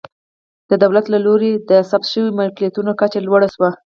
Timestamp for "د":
0.69-0.71, 1.69-1.71